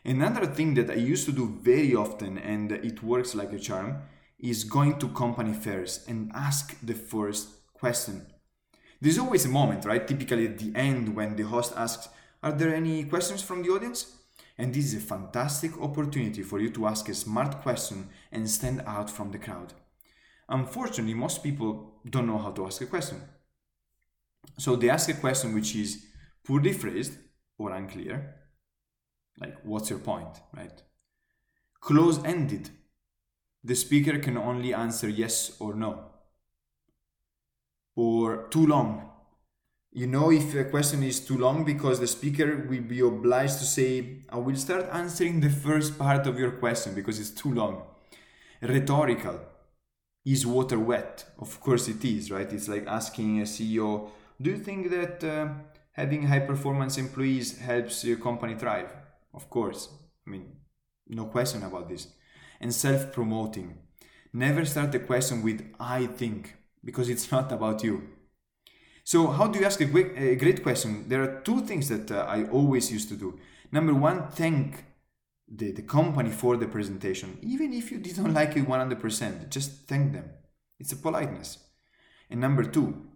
Another 0.03 0.46
thing 0.46 0.74
that 0.74 0.89
I 0.89 0.96
used 0.96 1.25
to 1.27 1.32
do 1.32 1.58
very 1.62 1.96
often, 1.96 2.38
and 2.38 2.70
it 2.74 3.01
works 3.01 3.34
like 3.34 3.53
a 3.53 3.60
charm, 3.60 4.01
is 4.39 4.65
going 4.65 5.00
to 5.00 5.08
company 5.24 5.53
fairs 5.53 6.03
and 6.06 6.34
ask 6.36 6.77
the 6.84 6.96
first 6.96 7.48
question. 7.72 8.25
There's 9.00 9.20
always 9.20 9.46
a 9.46 9.56
moment, 9.60 9.86
right? 9.86 10.06
Typically 10.06 10.46
at 10.48 10.60
the 10.60 10.74
end 10.75 11.15
when 11.15 11.38
the 11.38 11.44
host 11.44 11.72
asks, 11.77 12.10
Are 12.41 12.53
there 12.53 12.74
any 12.74 13.03
questions 13.03 13.41
from 13.41 13.63
the 13.63 13.69
audience? 13.69 14.15
And 14.58 14.74
this 14.74 14.86
is 14.86 14.96
a 14.96 15.05
fantastic 15.05 15.77
opportunity 15.79 16.41
for 16.43 16.60
you 16.60 16.69
to 16.72 16.88
ask 16.88 17.08
a 17.10 17.13
smart 17.13 17.62
question 17.62 18.10
and 18.31 18.50
stand 18.50 18.81
out 18.86 19.10
from 19.10 19.31
the 19.31 19.38
crowd. 19.38 19.74
Unfortunately, 20.48 21.13
most 21.13 21.43
people 21.43 22.01
don't 22.10 22.27
know 22.27 22.38
how 22.38 22.51
to 22.51 22.65
ask 22.65 22.81
a 22.81 22.86
question. 22.86 23.22
So 24.58 24.75
they 24.75 24.89
ask 24.89 25.10
a 25.10 25.13
question 25.13 25.53
which 25.53 25.75
is 25.75 26.05
poorly 26.43 26.74
phrased 26.74 27.13
or 27.58 27.72
unclear, 27.72 28.36
like, 29.39 29.58
what's 29.63 29.89
your 29.89 30.00
point, 30.00 30.41
right? 30.55 30.81
Close 31.79 32.24
ended. 32.24 32.69
The 33.63 33.75
speaker 33.75 34.19
can 34.19 34.38
only 34.38 34.74
answer 34.74 35.08
yes 35.08 35.55
or 35.60 35.74
no. 35.74 36.12
Or 37.96 38.48
too 38.48 38.65
long 38.65 39.09
you 39.91 40.05
know 40.05 40.31
if 40.31 40.53
a 40.55 40.65
question 40.65 41.01
is 41.03 41.19
too 41.19 41.38
long 41.38 41.65
because 41.65 42.00
the 42.00 42.08
speaker 42.08 42.67
will 42.69 42.81
be 42.81 43.00
obliged 43.00 43.58
to 43.58 43.65
say 43.65 44.19
i 44.29 44.38
will 44.38 44.55
start 44.55 44.88
answering 44.91 45.39
the 45.39 45.50
first 45.50 45.98
part 45.98 46.27
of 46.27 46.38
your 46.38 46.51
question 46.51 46.93
because 46.93 47.19
it's 47.19 47.31
too 47.31 47.53
long. 47.53 47.84
Rhetorical. 48.62 49.39
Is 50.25 50.46
water 50.46 50.77
wet? 50.77 51.25
Of 51.39 51.60
course 51.60 51.88
it 51.88 52.03
is 52.05 52.29
right? 52.29 52.51
It's 52.51 52.67
like 52.67 52.86
asking 52.88 53.39
a 53.39 53.43
ceo 53.43 54.12
do 54.41 54.51
you 54.51 54.58
think 54.58 54.89
that 54.91 55.24
uh, 55.24 55.50
having 55.91 56.24
high 56.27 56.39
performance 56.39 56.98
employees 56.98 57.58
helps 57.58 58.05
your 58.05 58.17
company 58.17 58.55
thrive? 58.55 58.91
Of 59.34 59.50
course. 59.50 59.89
I 60.25 60.29
mean 60.29 60.46
no 61.08 61.25
question 61.25 61.63
about 61.63 61.89
this. 61.89 62.08
And 62.62 62.74
self 62.74 63.12
promoting 63.12 63.77
never 64.34 64.63
start 64.63 64.93
a 64.93 65.00
question 65.00 65.41
with 65.41 65.60
i 65.79 66.05
think 66.05 66.55
because 66.86 67.10
it's 67.10 67.31
not 67.36 67.51
about 67.51 67.84
you 67.84 68.08
so, 69.12 69.18
how 69.28 69.46
do 69.48 69.60
you 69.60 69.66
ask 69.66 69.80
a, 69.82 69.88
a 70.32 70.36
great 70.44 70.60
question? 70.62 70.92
There 71.10 71.22
are 71.24 71.42
two 71.42 71.60
things 71.70 71.86
that 71.94 72.12
uh, 72.12 72.25
I 72.36 72.39
always 72.58 72.92
used 72.92 73.10
to 73.10 73.16
do. 73.16 73.39
Number 73.72 73.94
one, 73.94 74.28
thank 74.42 74.86
the, 75.60 75.72
the 75.72 75.86
company 75.98 76.32
for 76.42 76.58
the 76.58 76.68
presentation. 76.68 77.38
Even 77.42 77.74
if 77.74 77.92
you 77.92 77.98
didn't 78.00 78.34
like 78.34 78.56
it 78.56 78.68
100%, 78.68 79.50
just 79.50 79.70
thank 79.88 80.13
them. 80.13 80.28
It's 80.80 80.92
a 80.92 80.96
politeness. 80.96 81.58
And 82.30 82.39
number 82.39 82.63
two, 82.63 83.10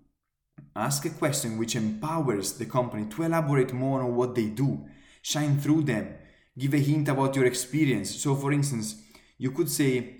Ask 0.75 1.05
a 1.05 1.09
question 1.11 1.57
which 1.57 1.75
empowers 1.75 2.53
the 2.53 2.65
company 2.65 3.05
to 3.11 3.23
elaborate 3.23 3.73
more 3.73 4.01
on 4.01 4.15
what 4.15 4.33
they 4.33 4.47
do. 4.47 4.85
Shine 5.21 5.59
through 5.59 5.83
them. 5.83 6.15
Give 6.57 6.73
a 6.73 6.77
hint 6.77 7.09
about 7.09 7.35
your 7.35 7.45
experience. 7.45 8.15
So, 8.15 8.35
for 8.35 8.51
instance, 8.51 8.95
you 9.37 9.51
could 9.51 9.69
say, 9.69 10.17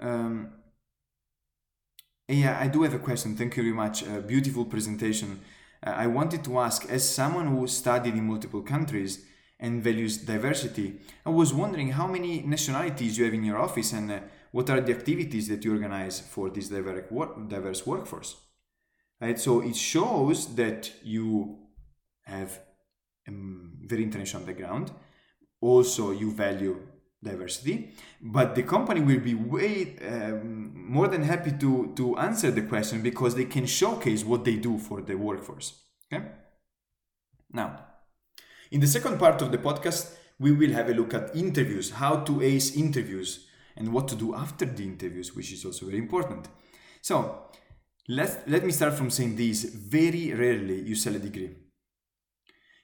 um, 0.00 0.52
yeah, 2.28 2.58
I 2.58 2.68
do 2.68 2.82
have 2.82 2.94
a 2.94 2.98
question. 2.98 3.36
Thank 3.36 3.56
you 3.56 3.62
very 3.62 3.74
much. 3.74 4.02
A 4.02 4.20
beautiful 4.20 4.64
presentation. 4.64 5.40
Uh, 5.86 5.90
I 5.90 6.06
wanted 6.06 6.42
to 6.44 6.58
ask, 6.58 6.88
as 6.90 7.08
someone 7.08 7.48
who 7.48 7.66
studied 7.66 8.14
in 8.14 8.26
multiple 8.26 8.62
countries 8.62 9.26
and 9.60 9.82
values 9.82 10.18
diversity, 10.18 11.00
I 11.26 11.30
was 11.30 11.52
wondering 11.52 11.90
how 11.92 12.06
many 12.06 12.40
nationalities 12.40 13.18
you 13.18 13.24
have 13.24 13.34
in 13.34 13.44
your 13.44 13.58
office 13.58 13.92
and 13.92 14.10
uh, 14.10 14.20
what 14.52 14.70
are 14.70 14.80
the 14.80 14.92
activities 14.92 15.48
that 15.48 15.64
you 15.64 15.72
organize 15.72 16.20
for 16.20 16.48
this 16.48 16.68
diverse 16.68 17.04
diverse 17.48 17.86
workforce. 17.86 18.36
Right? 19.20 19.38
So 19.38 19.60
it 19.60 19.76
shows 19.76 20.54
that 20.54 20.90
you 21.02 21.58
have 22.22 22.58
a 23.28 23.32
very 23.86 24.02
international 24.02 24.44
background. 24.44 24.92
Also, 25.60 26.10
you 26.10 26.30
value 26.32 26.80
diversity 27.24 27.92
but 28.20 28.54
the 28.54 28.62
company 28.62 29.00
will 29.00 29.20
be 29.20 29.34
way 29.34 29.96
um, 30.10 30.72
more 30.74 31.08
than 31.08 31.22
happy 31.22 31.52
to 31.52 31.92
to 31.96 32.16
answer 32.18 32.50
the 32.50 32.62
question 32.62 33.02
because 33.02 33.34
they 33.34 33.48
can 33.56 33.66
showcase 33.66 34.24
what 34.24 34.44
they 34.44 34.56
do 34.56 34.78
for 34.78 35.00
the 35.00 35.14
workforce 35.14 35.68
okay? 36.06 36.24
Now 37.52 37.68
in 38.70 38.80
the 38.80 38.86
second 38.96 39.18
part 39.18 39.42
of 39.42 39.50
the 39.50 39.58
podcast 39.58 40.14
we 40.38 40.52
will 40.52 40.72
have 40.72 40.88
a 40.88 40.94
look 40.94 41.14
at 41.14 41.34
interviews 41.34 41.90
how 42.02 42.16
to 42.28 42.42
ace 42.42 42.76
interviews 42.76 43.46
and 43.76 43.92
what 43.92 44.08
to 44.08 44.14
do 44.14 44.34
after 44.34 44.64
the 44.64 44.84
interviews 44.84 45.34
which 45.34 45.52
is 45.52 45.64
also 45.64 45.86
very 45.86 45.98
important. 45.98 46.48
So 47.02 47.48
let 48.08 48.48
let 48.48 48.64
me 48.64 48.72
start 48.72 48.94
from 48.94 49.10
saying 49.10 49.36
this. 49.36 49.64
Very 49.64 50.32
rarely 50.32 50.80
you 50.80 50.94
sell 50.94 51.16
a 51.16 51.18
degree. 51.18 51.50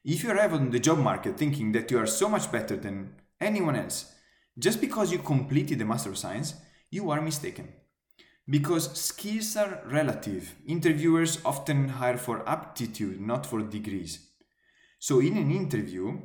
If 0.05 0.25
you 0.25 0.31
arrive 0.31 0.55
on 0.55 0.71
the 0.71 0.79
job 0.79 0.99
market 0.99 1.37
thinking 1.37 1.73
that 1.73 1.91
you 1.91 1.99
are 1.99 2.07
so 2.07 2.29
much 2.29 2.51
better 2.51 2.77
than 2.77 3.15
anyone 3.41 3.77
else 3.77 4.13
just 4.59 4.81
because 4.81 5.13
you 5.13 5.19
completed 5.19 5.79
the 5.79 5.85
Master 5.85 6.11
of 6.11 6.19
Science, 6.19 6.55
you 6.91 7.11
are 7.11 7.21
mistaken. 7.21 7.69
Because 8.49 8.99
skills 8.99 9.57
are 9.57 9.83
relative. 9.87 10.55
Interviewers 10.67 11.39
often 11.45 11.89
hire 11.89 12.19
for 12.19 12.49
aptitude, 12.49 13.21
not 13.21 13.47
for 13.47 13.63
degrees. 13.63 14.31
So, 14.99 15.21
in 15.21 15.37
an 15.37 15.51
interview, 15.51 16.21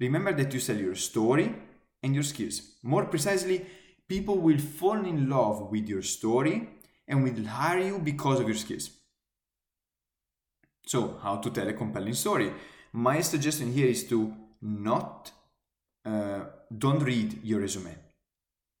remember 0.00 0.32
that 0.32 0.52
you 0.52 0.60
sell 0.60 0.76
your 0.76 0.96
story 0.96 1.54
and 2.02 2.14
your 2.14 2.24
skills. 2.24 2.76
More 2.82 3.06
precisely, 3.06 3.64
people 4.08 4.38
will 4.38 4.58
fall 4.58 5.04
in 5.04 5.28
love 5.28 5.70
with 5.70 5.88
your 5.88 6.02
story 6.02 6.68
and 7.06 7.22
will 7.22 7.46
hire 7.46 7.78
you 7.78 7.98
because 7.98 8.40
of 8.40 8.48
your 8.48 8.56
skills. 8.56 8.90
So, 10.86 11.18
how 11.22 11.36
to 11.36 11.50
tell 11.50 11.68
a 11.68 11.72
compelling 11.72 12.14
story? 12.14 12.52
My 12.92 13.20
suggestion 13.20 13.72
here 13.72 13.86
is 13.86 14.06
to 14.08 14.34
not 14.60 15.30
uh, 16.04 16.44
don't 16.78 17.02
read 17.02 17.40
your 17.42 17.60
resume 17.60 17.94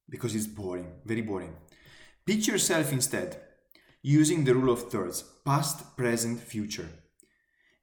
because 0.08 0.34
it's 0.34 0.46
boring, 0.46 0.92
very 1.04 1.22
boring. 1.22 1.54
Picture 2.26 2.52
yourself 2.52 2.92
instead 2.92 3.40
using 4.02 4.44
the 4.44 4.54
rule 4.54 4.72
of 4.72 4.90
thirds 4.90 5.22
past, 5.44 5.96
present, 5.96 6.40
future 6.40 6.88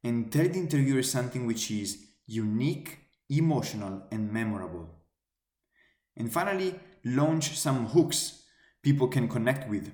and 0.04 0.32
tell 0.32 0.48
the 0.48 0.56
interviewer 0.56 1.04
something 1.04 1.46
which 1.46 1.70
is 1.72 2.06
unique, 2.26 3.00
emotional, 3.30 4.04
and 4.12 4.32
memorable. 4.32 4.90
And 6.18 6.32
finally, 6.32 6.80
launch 7.04 7.58
some 7.58 7.88
hooks 7.88 8.44
people 8.82 9.08
can 9.08 9.28
connect 9.28 9.70
with. 9.70 9.92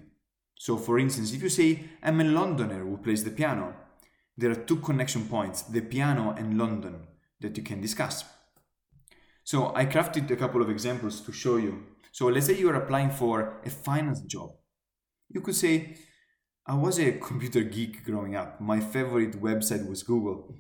So, 0.56 0.78
for 0.78 0.98
instance, 0.98 1.34
if 1.34 1.44
you 1.44 1.50
say, 1.50 1.84
I'm 2.02 2.22
a 2.22 2.24
Londoner 2.24 2.84
who 2.84 2.98
plays 2.98 3.24
the 3.24 3.32
piano, 3.32 3.76
there 4.38 4.52
are 4.52 4.56
two 4.56 4.78
connection 4.78 5.28
points 5.28 5.64
the 5.64 5.82
piano 5.82 6.36
and 6.38 6.58
London 6.58 7.08
that 7.42 7.58
you 7.58 7.64
can 7.64 7.82
discuss. 7.82 8.24
So 9.48 9.74
I 9.74 9.86
crafted 9.86 10.30
a 10.30 10.36
couple 10.36 10.62
of 10.62 10.70
examples 10.70 11.22
to 11.22 11.32
show 11.32 11.56
you. 11.56 11.86
So 12.12 12.26
let's 12.26 12.48
say 12.48 12.58
you 12.58 12.70
are 12.70 12.84
applying 12.84 13.12
for 13.12 13.62
a 13.66 13.70
finance 13.70 14.20
job. 14.24 14.50
You 15.30 15.40
could 15.40 15.56
say, 15.56 15.96
I 16.66 16.74
was 16.74 17.00
a 17.00 17.14
computer 17.30 17.62
geek 17.62 18.04
growing 18.04 18.36
up. 18.36 18.60
My 18.60 18.82
favorite 18.82 19.42
website 19.42 19.88
was 19.88 20.04
Google. 20.04 20.54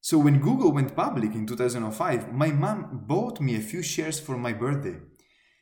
So 0.00 0.16
when 0.16 0.38
Google 0.38 0.70
went 0.70 0.94
public 0.94 1.34
in 1.34 1.44
2005, 1.44 2.32
my 2.32 2.52
mom 2.52 3.02
bought 3.04 3.40
me 3.40 3.56
a 3.56 3.60
few 3.60 3.82
shares 3.82 4.20
for 4.20 4.36
my 4.36 4.52
birthday. 4.52 4.98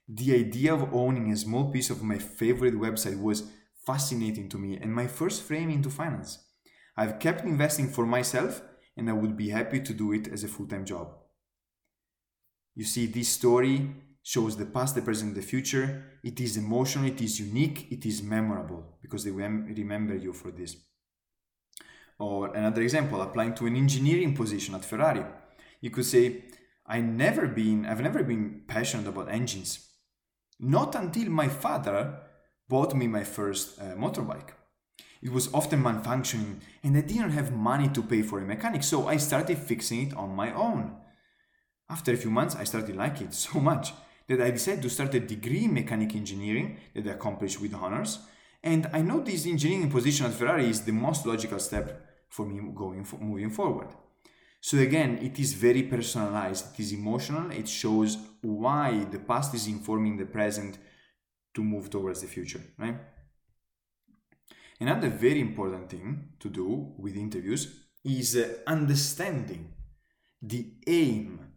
The 0.07 0.35
idea 0.35 0.75
of 0.75 0.93
owning 0.93 1.33
a 1.33 1.39
small 1.39 1.73
piece 1.73 1.89
of 1.89 2.03
my 2.03 2.19
favorite 2.19 2.75
website 2.75 3.19
was 3.19 3.51
fascinating 3.87 4.51
to 4.51 4.59
me 4.59 4.77
and 4.77 4.95
my 4.95 5.07
first 5.07 5.43
frame 5.43 5.71
into 5.71 5.89
finance. 5.89 6.45
I've 6.99 7.19
kept 7.19 7.47
investing 7.47 7.89
for 7.89 8.05
myself 8.05 8.61
and 8.95 9.09
I 9.09 9.15
would 9.15 9.39
be 9.39 9.49
happy 9.49 9.81
to 9.81 9.95
do 9.95 10.13
it 10.13 10.29
as 10.29 10.45
a 10.45 10.49
full 10.49 10.67
time 10.67 10.85
job. 10.85 11.18
You 12.79 12.85
see, 12.85 13.07
this 13.07 13.31
story 13.31 13.91
shows 14.23 14.57
the 14.57 14.65
past, 14.65 14.95
the 14.95 15.03
present, 15.03 15.35
the 15.35 15.43
future. 15.43 16.21
It 16.23 16.41
is 16.41 16.57
emotional, 16.57 17.09
it 17.09 17.21
is 17.21 17.41
unique, 17.41 17.91
it 17.91 18.07
is 18.07 18.23
memorable 18.23 18.99
because 19.03 19.25
they 19.25 19.33
remember 19.33 20.15
you 20.15 20.33
for 20.33 20.53
this. 20.53 20.77
Or 22.21 22.55
another 22.55 22.83
example, 22.83 23.21
applying 23.21 23.55
to 23.55 23.67
an 23.67 23.75
engineering 23.75 24.33
position 24.33 24.77
at 24.77 24.85
Ferrari. 24.85 25.25
You 25.81 25.91
could 25.91 26.05
say, 26.05 26.45
I 26.87 27.01
never 27.01 27.49
been, 27.49 27.85
I've 27.85 28.01
never 28.01 28.23
been 28.23 28.63
passionate 28.69 29.09
about 29.09 29.29
engines. 29.29 29.89
Not 30.61 30.95
until 30.95 31.31
my 31.31 31.49
father 31.49 32.21
bought 32.69 32.95
me 32.95 33.09
my 33.09 33.25
first 33.25 33.81
uh, 33.81 33.97
motorbike. 33.97 34.51
It 35.21 35.33
was 35.33 35.53
often 35.53 35.83
malfunctioning 35.83 36.61
and 36.85 36.97
I 36.97 37.01
didn't 37.01 37.31
have 37.31 37.53
money 37.53 37.89
to 37.89 38.03
pay 38.05 38.23
for 38.23 38.39
a 38.39 38.47
mechanic, 38.47 38.85
so 38.85 39.09
I 39.09 39.17
started 39.17 39.59
fixing 39.59 40.07
it 40.07 40.15
on 40.17 40.37
my 40.37 40.53
own. 40.53 40.95
After 41.91 42.13
a 42.13 42.17
few 42.17 42.31
months, 42.31 42.57
I 42.57 42.65
started 42.65 42.97
liking 42.97 43.29
it 43.29 43.35
so 43.49 43.61
much 43.61 43.93
that 44.27 44.41
I 44.41 44.51
decided 44.51 44.83
to 44.83 44.91
start 44.91 45.15
a 45.15 45.21
degree 45.21 45.65
in 45.65 45.75
mechanic 45.75 46.15
engineering 46.15 46.79
that 46.95 47.07
I 47.07 47.13
accomplished 47.13 47.61
with 47.61 47.75
honors. 47.75 48.19
And 48.63 48.91
I 48.93 49.01
know 49.01 49.21
this 49.21 49.47
engineering 49.47 49.91
position 49.91 50.27
at 50.27 50.33
Ferrari 50.33 50.69
is 50.69 50.83
the 50.83 50.93
most 50.93 51.25
logical 51.25 51.59
step 51.59 52.05
for 52.29 52.45
me 52.45 52.61
going 52.75 53.05
for, 53.05 53.19
moving 53.19 53.51
forward. 53.51 53.89
So 54.61 54.79
again, 54.79 55.19
it 55.23 55.39
is 55.39 55.55
very 55.55 55.85
personalized, 55.85 56.75
it 56.75 56.83
is 56.83 56.93
emotional, 56.93 57.51
it 57.53 57.69
shows 57.69 58.19
why 58.43 59.07
the 59.11 59.21
past 59.21 59.55
is 59.55 59.69
informing 59.69 60.17
the 60.17 60.27
present 60.27 60.79
to 61.55 61.63
move 61.63 61.89
towards 61.91 62.21
the 62.21 62.27
future, 62.27 62.61
right? 62.77 62.97
Another 64.81 65.09
very 65.09 65.41
important 65.41 65.89
thing 65.89 66.31
to 66.41 66.49
do 66.49 66.93
with 66.99 67.17
interviews 67.17 67.85
is 68.05 68.37
uh, 68.37 68.59
understanding 68.67 69.73
the 70.43 70.73
aim 70.87 71.48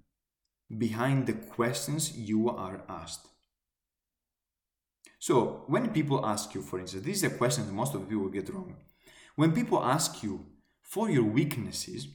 behind 0.78 1.28
the 1.28 1.34
questions 1.34 2.18
you 2.18 2.50
are 2.50 2.84
asked. 2.88 3.28
So, 5.20 5.66
when 5.68 5.90
people 5.90 6.26
ask 6.26 6.56
you, 6.56 6.62
for 6.62 6.80
instance, 6.80 7.06
this 7.06 7.18
is 7.18 7.24
a 7.32 7.38
question 7.38 7.66
that 7.68 7.74
most 7.74 7.94
of 7.94 8.02
the 8.02 8.08
people 8.08 8.28
get 8.30 8.50
wrong. 8.50 8.76
When 9.36 9.52
people 9.52 9.84
ask 9.84 10.24
you 10.24 10.46
for 10.82 11.10
your 11.10 11.24
weaknesses, 11.24 12.08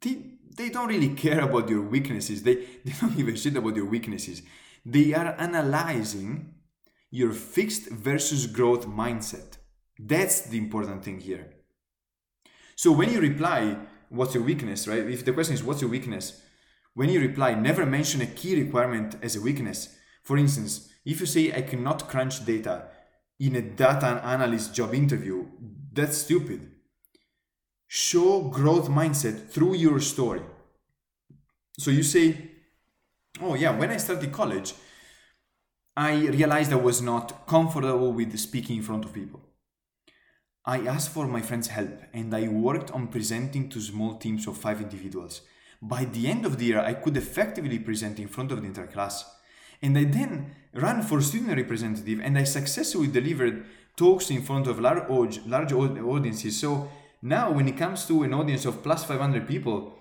they, 0.00 0.34
they 0.56 0.68
don't 0.68 0.88
really 0.88 1.14
care 1.14 1.40
about 1.40 1.68
your 1.68 1.82
weaknesses. 1.82 2.42
They, 2.42 2.54
they 2.84 2.92
don't 3.00 3.16
give 3.16 3.28
a 3.28 3.36
shit 3.36 3.56
about 3.56 3.76
your 3.76 3.86
weaknesses. 3.86 4.42
They 4.84 5.14
are 5.14 5.34
analyzing 5.38 6.54
your 7.10 7.32
fixed 7.32 7.88
versus 7.90 8.46
growth 8.46 8.86
mindset. 8.86 9.56
That's 9.98 10.42
the 10.42 10.58
important 10.58 11.04
thing 11.04 11.20
here. 11.20 11.50
So 12.76 12.92
when 12.92 13.12
you 13.12 13.20
reply, 13.20 13.76
what's 14.10 14.34
your 14.34 14.44
weakness, 14.44 14.86
right? 14.86 15.08
If 15.08 15.24
the 15.24 15.32
question 15.32 15.54
is, 15.54 15.64
what's 15.64 15.80
your 15.80 15.90
weakness? 15.90 16.42
When 16.94 17.08
you 17.08 17.20
reply, 17.20 17.54
never 17.54 17.86
mention 17.86 18.20
a 18.20 18.26
key 18.26 18.60
requirement 18.62 19.16
as 19.22 19.36
a 19.36 19.40
weakness. 19.40 19.96
For 20.22 20.36
instance, 20.36 20.90
if 21.04 21.20
you 21.20 21.26
say, 21.26 21.52
I 21.52 21.62
cannot 21.62 22.08
crunch 22.08 22.44
data 22.44 22.88
in 23.38 23.56
a 23.56 23.62
data 23.62 24.20
analyst 24.24 24.74
job 24.74 24.94
interview, 24.94 25.46
that's 25.92 26.18
stupid. 26.18 26.70
Show 27.86 28.42
growth 28.42 28.88
mindset 28.88 29.48
through 29.48 29.76
your 29.76 29.98
story. 30.00 30.42
So 31.78 31.90
you 31.90 32.02
say, 32.02 32.50
Oh, 33.40 33.54
yeah, 33.54 33.76
when 33.76 33.90
I 33.90 33.96
started 33.96 34.32
college, 34.32 34.74
I 35.96 36.26
realized 36.26 36.72
I 36.72 36.76
was 36.76 37.00
not 37.00 37.46
comfortable 37.46 38.12
with 38.12 38.38
speaking 38.38 38.76
in 38.76 38.82
front 38.82 39.04
of 39.04 39.14
people. 39.14 39.40
I 40.64 40.86
asked 40.86 41.10
for 41.10 41.26
my 41.26 41.40
friend's 41.40 41.68
help 41.68 42.02
and 42.12 42.34
I 42.34 42.48
worked 42.48 42.90
on 42.90 43.08
presenting 43.08 43.68
to 43.70 43.80
small 43.80 44.16
teams 44.16 44.46
of 44.46 44.58
five 44.58 44.80
individuals. 44.80 45.40
By 45.80 46.04
the 46.04 46.28
end 46.28 46.44
of 46.44 46.58
the 46.58 46.66
year, 46.66 46.80
I 46.80 46.94
could 46.94 47.16
effectively 47.16 47.78
present 47.78 48.18
in 48.18 48.28
front 48.28 48.52
of 48.52 48.60
the 48.60 48.66
entire 48.66 48.86
class. 48.86 49.24
And 49.80 49.96
I 49.96 50.04
then 50.04 50.54
ran 50.74 51.02
for 51.02 51.22
student 51.22 51.56
representative 51.56 52.20
and 52.20 52.36
I 52.36 52.44
successfully 52.44 53.08
delivered 53.08 53.64
talks 53.96 54.30
in 54.30 54.42
front 54.42 54.66
of 54.66 54.78
large, 54.78 55.40
large 55.46 55.72
audiences. 55.72 56.60
So 56.60 56.90
now 57.22 57.50
when 57.50 57.66
it 57.66 57.78
comes 57.78 58.04
to 58.06 58.22
an 58.22 58.34
audience 58.34 58.66
of 58.66 58.82
plus 58.82 59.04
500 59.04 59.48
people, 59.48 59.94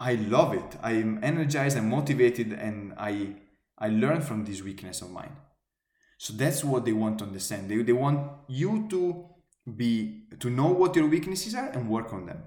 I 0.00 0.14
love 0.14 0.54
it. 0.54 0.76
I'm 0.82 1.22
energized 1.22 1.76
and 1.76 1.88
motivated 1.88 2.52
and 2.52 2.94
I, 2.96 3.36
I 3.78 3.88
learn 3.88 4.22
from 4.22 4.44
this 4.44 4.60
weakness 4.60 5.02
of 5.02 5.12
mine. 5.12 5.36
So 6.18 6.32
that's 6.32 6.64
what 6.64 6.84
they 6.84 6.92
want 6.92 7.20
to 7.20 7.24
understand. 7.24 7.70
They, 7.70 7.82
they 7.82 7.92
want 7.92 8.30
you 8.48 8.88
to 8.90 9.29
be 9.76 10.24
to 10.38 10.50
know 10.50 10.66
what 10.66 10.96
your 10.96 11.06
weaknesses 11.06 11.54
are 11.54 11.68
and 11.68 11.88
work 11.88 12.12
on 12.12 12.26
them. 12.26 12.42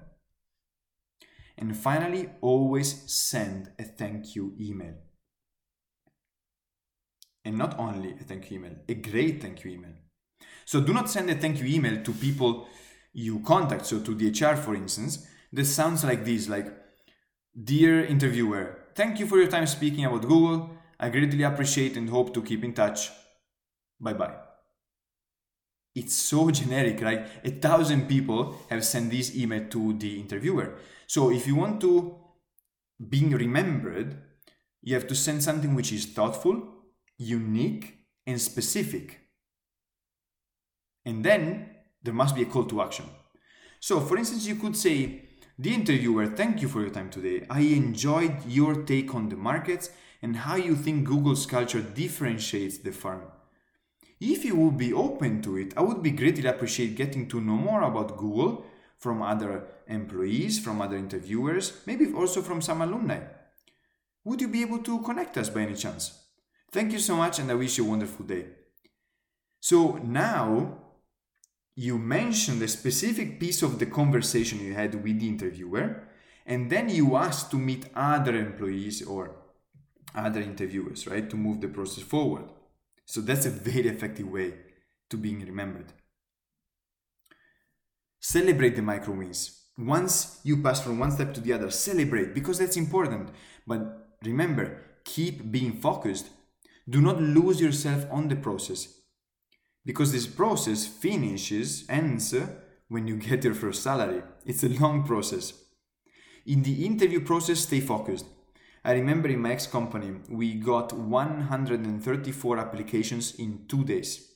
And 1.56 1.76
finally, 1.76 2.30
always 2.40 3.10
send 3.12 3.70
a 3.78 3.84
thank 3.84 4.34
you 4.34 4.54
email. 4.60 4.94
And 7.44 7.56
not 7.58 7.78
only 7.78 8.12
a 8.12 8.24
thank 8.24 8.50
you 8.50 8.58
email, 8.58 8.76
a 8.88 8.94
great 8.94 9.40
thank 9.40 9.64
you 9.64 9.72
email. 9.72 9.92
So 10.64 10.80
do 10.80 10.92
not 10.92 11.10
send 11.10 11.30
a 11.30 11.34
thank 11.34 11.60
you 11.60 11.66
email 11.66 12.02
to 12.02 12.12
people 12.12 12.66
you 13.12 13.40
contact, 13.40 13.86
so 13.86 14.00
to 14.00 14.14
the 14.14 14.30
HR 14.30 14.56
for 14.56 14.74
instance, 14.74 15.26
that 15.52 15.66
sounds 15.66 16.04
like 16.04 16.24
this 16.24 16.48
like, 16.48 16.66
Dear 17.62 18.04
interviewer, 18.04 18.78
thank 18.96 19.20
you 19.20 19.26
for 19.26 19.38
your 19.38 19.46
time 19.46 19.66
speaking 19.68 20.04
about 20.04 20.22
Google. 20.22 20.70
I 20.98 21.08
greatly 21.08 21.44
appreciate 21.44 21.96
and 21.96 22.10
hope 22.10 22.34
to 22.34 22.42
keep 22.42 22.64
in 22.64 22.74
touch. 22.74 23.10
Bye 24.00 24.14
bye. 24.14 24.43
It's 25.94 26.14
so 26.14 26.50
generic, 26.50 27.00
right? 27.00 27.28
A 27.44 27.50
thousand 27.50 28.08
people 28.08 28.56
have 28.68 28.84
sent 28.84 29.10
this 29.10 29.36
email 29.36 29.68
to 29.68 29.92
the 29.94 30.20
interviewer. 30.20 30.74
So 31.06 31.30
if 31.30 31.46
you 31.46 31.54
want 31.54 31.80
to 31.82 32.18
being 33.08 33.30
remembered, 33.30 34.16
you 34.82 34.94
have 34.94 35.06
to 35.08 35.14
send 35.14 35.42
something 35.42 35.74
which 35.74 35.92
is 35.92 36.06
thoughtful, 36.06 36.62
unique, 37.16 37.98
and 38.26 38.40
specific. 38.40 39.20
And 41.04 41.24
then 41.24 41.70
there 42.02 42.14
must 42.14 42.34
be 42.34 42.42
a 42.42 42.46
call 42.46 42.64
to 42.64 42.82
action. 42.82 43.06
So, 43.80 44.00
for 44.00 44.16
instance, 44.16 44.46
you 44.46 44.56
could 44.56 44.76
say, 44.76 45.22
The 45.58 45.74
interviewer, 45.74 46.26
thank 46.26 46.62
you 46.62 46.68
for 46.68 46.80
your 46.80 46.90
time 46.90 47.10
today. 47.10 47.46
I 47.48 47.60
enjoyed 47.60 48.44
your 48.46 48.82
take 48.82 49.14
on 49.14 49.28
the 49.28 49.36
markets 49.36 49.90
and 50.22 50.36
how 50.36 50.56
you 50.56 50.74
think 50.74 51.04
Google's 51.04 51.46
culture 51.46 51.82
differentiates 51.82 52.78
the 52.78 52.92
firm. 52.92 53.22
If 54.20 54.44
you 54.44 54.56
would 54.56 54.78
be 54.78 54.92
open 54.92 55.42
to 55.42 55.56
it, 55.56 55.74
I 55.76 55.82
would 55.82 56.02
be 56.02 56.10
greatly 56.10 56.46
appreciate 56.46 56.96
getting 56.96 57.28
to 57.28 57.40
know 57.40 57.56
more 57.56 57.82
about 57.82 58.16
Google 58.16 58.64
from 58.98 59.22
other 59.22 59.66
employees, 59.86 60.58
from 60.58 60.80
other 60.80 60.96
interviewers, 60.96 61.82
maybe 61.86 62.12
also 62.12 62.40
from 62.40 62.62
some 62.62 62.80
alumni. 62.80 63.20
Would 64.24 64.40
you 64.40 64.48
be 64.48 64.62
able 64.62 64.78
to 64.78 65.00
connect 65.00 65.36
us 65.36 65.50
by 65.50 65.60
any 65.62 65.74
chance? 65.74 66.20
Thank 66.70 66.92
you 66.92 66.98
so 66.98 67.16
much 67.16 67.38
and 67.38 67.50
I 67.50 67.54
wish 67.54 67.76
you 67.76 67.84
a 67.84 67.88
wonderful 67.88 68.24
day. 68.24 68.46
So 69.60 69.98
now 70.02 70.78
you 71.76 71.98
mentioned 71.98 72.62
a 72.62 72.68
specific 72.68 73.40
piece 73.40 73.62
of 73.62 73.78
the 73.78 73.86
conversation 73.86 74.60
you 74.60 74.74
had 74.74 74.94
with 75.02 75.20
the 75.20 75.28
interviewer, 75.28 76.08
and 76.46 76.70
then 76.70 76.88
you 76.88 77.16
asked 77.16 77.50
to 77.50 77.56
meet 77.56 77.86
other 77.94 78.36
employees 78.36 79.02
or 79.02 79.34
other 80.14 80.40
interviewers, 80.40 81.06
right, 81.06 81.28
to 81.28 81.36
move 81.36 81.60
the 81.60 81.68
process 81.68 82.04
forward. 82.04 82.44
So 83.06 83.20
that's 83.20 83.46
a 83.46 83.50
very 83.50 83.88
effective 83.88 84.28
way 84.28 84.54
to 85.10 85.16
being 85.16 85.40
remembered. 85.40 85.92
Celebrate 88.20 88.76
the 88.76 88.82
micro 88.82 89.14
wins. 89.14 89.60
Once 89.76 90.40
you 90.44 90.62
pass 90.62 90.80
from 90.80 90.98
one 90.98 91.10
step 91.10 91.34
to 91.34 91.40
the 91.40 91.52
other, 91.52 91.70
celebrate 91.70 92.34
because 92.34 92.58
that's 92.58 92.76
important. 92.76 93.30
But 93.66 94.08
remember, 94.22 94.80
keep 95.04 95.50
being 95.50 95.74
focused. 95.74 96.30
Do 96.88 97.00
not 97.00 97.20
lose 97.20 97.60
yourself 97.60 98.06
on 98.10 98.28
the 98.28 98.36
process 98.36 99.00
because 99.84 100.12
this 100.12 100.26
process 100.26 100.86
finishes, 100.86 101.84
ends 101.88 102.34
when 102.88 103.06
you 103.06 103.16
get 103.16 103.44
your 103.44 103.54
first 103.54 103.82
salary. 103.82 104.22
It's 104.44 104.64
a 104.64 104.68
long 104.68 105.04
process. 105.04 105.52
In 106.46 106.62
the 106.62 106.84
interview 106.84 107.20
process, 107.20 107.60
stay 107.60 107.80
focused. 107.80 108.26
I 108.84 108.92
remember 108.92 109.28
in 109.28 109.40
my 109.40 109.52
ex 109.52 109.66
company, 109.66 110.12
we 110.28 110.54
got 110.54 110.92
134 110.92 112.58
applications 112.58 113.34
in 113.36 113.64
two 113.66 113.82
days. 113.82 114.34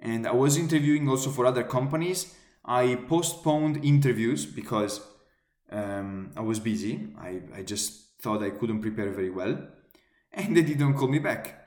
And 0.00 0.26
I 0.26 0.32
was 0.32 0.56
interviewing 0.56 1.08
also 1.08 1.30
for 1.30 1.46
other 1.46 1.62
companies. 1.62 2.34
I 2.64 2.96
postponed 3.08 3.84
interviews 3.84 4.44
because 4.44 5.00
um, 5.70 6.32
I 6.36 6.40
was 6.40 6.58
busy. 6.58 7.08
I, 7.18 7.42
I 7.54 7.62
just 7.62 8.20
thought 8.20 8.42
I 8.42 8.50
couldn't 8.50 8.80
prepare 8.80 9.10
very 9.10 9.30
well. 9.30 9.56
And 10.32 10.56
they 10.56 10.62
didn't 10.62 10.94
call 10.94 11.08
me 11.08 11.20
back. 11.20 11.66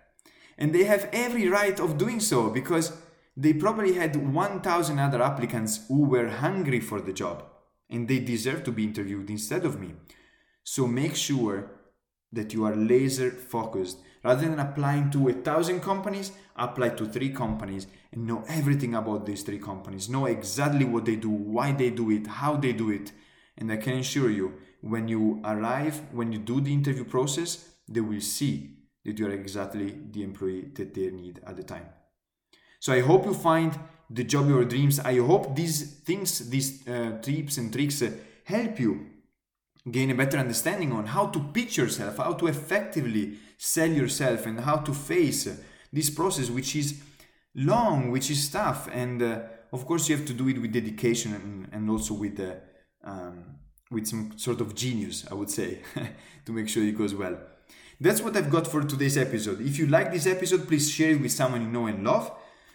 And 0.58 0.76
they 0.76 0.84
have 0.84 1.10
every 1.14 1.48
right 1.48 1.80
of 1.80 1.98
doing 1.98 2.20
so 2.20 2.50
because 2.50 2.92
they 3.36 3.54
probably 3.54 3.94
had 3.94 4.16
1,000 4.16 5.00
other 5.00 5.22
applicants 5.22 5.88
who 5.88 6.04
were 6.04 6.28
hungry 6.28 6.80
for 6.80 7.00
the 7.00 7.14
job 7.14 7.46
and 7.90 8.08
they 8.08 8.20
deserve 8.20 8.64
to 8.64 8.72
be 8.72 8.84
interviewed 8.84 9.30
instead 9.30 9.66
of 9.66 9.80
me. 9.80 9.94
So 10.64 10.88
make 10.88 11.16
sure 11.16 11.72
that 12.32 12.54
you 12.54 12.66
are 12.66 12.76
laser 12.76 13.32
focused. 13.32 14.00
Rather 14.24 14.48
than 14.48 14.60
applying 14.60 15.10
to 15.12 15.30
a 15.30 15.34
thousand 15.34 15.82
companies, 15.82 16.32
apply 16.56 16.90
to 16.90 17.06
three 17.06 17.30
companies 17.30 17.88
and 18.12 18.28
know 18.28 18.44
everything 18.48 18.96
about 18.96 19.26
these 19.26 19.44
three 19.44 19.60
companies. 19.60 20.10
Know 20.10 20.28
exactly 20.28 20.86
what 20.86 21.06
they 21.06 21.16
do, 21.16 21.30
why 21.30 21.72
they 21.72 21.90
do 21.90 22.12
it, 22.12 22.28
how 22.28 22.56
they 22.56 22.74
do 22.74 22.92
it. 22.92 23.12
And 23.58 23.72
I 23.72 23.78
can 23.78 23.98
assure 23.98 24.30
you, 24.30 24.54
when 24.82 25.08
you 25.08 25.42
arrive, 25.44 26.02
when 26.12 26.32
you 26.32 26.40
do 26.40 26.62
the 26.62 26.74
interview 26.74 27.04
process, 27.04 27.68
they 27.88 28.02
will 28.02 28.22
see 28.22 28.78
that 29.04 29.18
you 29.18 29.28
are 29.28 29.32
exactly 29.32 29.98
the 30.12 30.24
employee 30.24 30.70
that 30.76 30.94
they 30.94 31.10
need 31.10 31.42
at 31.46 31.58
the 31.58 31.64
time. 31.64 31.88
So 32.80 32.94
I 32.94 33.02
hope 33.02 33.26
you 33.26 33.34
find 33.34 33.78
the 34.10 34.24
job 34.24 34.48
your 34.50 34.66
dreams. 34.66 35.00
I 35.00 35.20
hope 35.20 35.56
these 35.56 35.84
things, 36.02 36.50
these 36.50 36.88
uh, 36.88 37.18
tips 37.22 37.58
and 37.58 37.72
tricks 37.72 38.02
uh, 38.02 38.12
help 38.46 38.80
you 38.80 39.08
gain 39.90 40.12
a 40.12 40.16
better 40.16 40.38
understanding 40.38 40.92
on 40.92 41.06
how 41.06 41.28
to 41.28 41.40
pitch 41.40 41.78
yourself, 41.78 42.18
how 42.18 42.34
to 42.34 42.48
effectively 42.48 43.38
sell 43.58 43.90
yourself, 43.90 44.46
and 44.46 44.60
how 44.60 44.78
to 44.78 44.94
face 44.94 45.48
this 45.92 46.10
process, 46.10 46.50
which 46.50 46.76
is 46.76 47.02
long, 47.56 48.12
which 48.12 48.30
is 48.30 48.50
tough, 48.50 48.88
and 48.92 49.22
uh, 49.22 49.40
of 49.74 49.86
course 49.86 50.08
you 50.10 50.16
have 50.16 50.26
to 50.26 50.34
do 50.34 50.48
it 50.50 50.62
with 50.62 50.72
dedication 50.72 51.34
and, 51.34 51.70
and 51.72 51.90
also 51.90 52.14
with 52.14 52.40
uh, 52.40 52.54
um, 53.04 53.46
with 53.90 54.08
some 54.08 54.32
sort 54.38 54.62
of 54.62 54.74
genius, 54.74 55.26
I 55.30 55.34
would 55.34 55.50
say, 55.50 55.82
to 56.46 56.52
make 56.52 56.70
sure 56.70 56.84
it 56.84 56.98
goes 56.98 57.14
well. 57.14 57.38
That's 58.00 58.22
what 58.22 58.36
I've 58.38 58.50
got 58.50 58.66
for 58.66 58.82
today's 58.84 59.18
episode. 59.18 59.60
If 59.62 59.78
you 59.78 59.88
like 59.88 60.12
this 60.12 60.26
episode, 60.26 60.68
please 60.68 60.90
share 60.90 61.12
it 61.12 61.22
with 61.22 61.32
someone 61.32 61.62
you 61.62 61.68
know 61.68 61.88
and 61.88 62.04
love. 62.04 62.32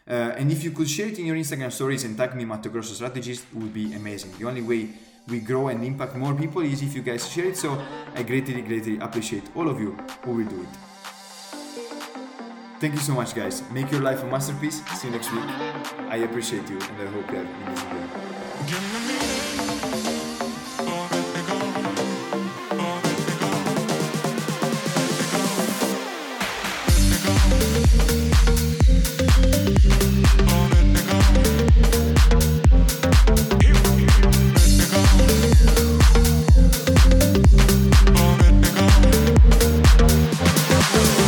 Uh, 0.08 0.34
and 0.36 0.52
if 0.52 0.62
you 0.62 0.70
could 0.70 0.88
share 0.88 1.08
it 1.08 1.18
in 1.18 1.26
your 1.26 1.34
Instagram 1.34 1.72
stories 1.72 2.04
and 2.04 2.16
tag 2.16 2.36
me 2.36 2.44
Matteo 2.44 2.70
Grosso 2.70 2.94
Strategist, 2.94 3.44
would 3.54 3.74
be 3.74 3.92
amazing. 3.94 4.32
The 4.38 4.46
only 4.46 4.62
way 4.62 4.90
we 5.26 5.40
grow 5.40 5.68
and 5.68 5.84
impact 5.84 6.14
more 6.14 6.34
people 6.34 6.62
is 6.62 6.82
if 6.82 6.94
you 6.94 7.02
guys 7.02 7.28
share 7.28 7.46
it. 7.46 7.56
So 7.56 7.80
I 8.14 8.22
greatly, 8.22 8.62
greatly 8.62 8.98
appreciate 8.98 9.44
all 9.54 9.68
of 9.68 9.80
you 9.80 9.96
who 10.22 10.32
will 10.32 10.46
do 10.46 10.62
it. 10.62 10.68
Thank 12.78 12.94
you 12.94 13.00
so 13.00 13.14
much, 13.14 13.34
guys. 13.34 13.62
Make 13.70 13.90
your 13.90 14.02
life 14.02 14.22
a 14.22 14.26
masterpiece. 14.26 14.84
See 15.00 15.08
you 15.08 15.14
next 15.14 15.32
week. 15.32 15.44
I 16.08 16.16
appreciate 16.18 16.68
you 16.68 16.78
and 16.78 17.08
I 17.08 17.10
hope 17.10 17.30
you 17.30 17.38
have 17.38 17.46
an 17.46 17.62
amazing 17.62 17.90
day. 19.30 19.45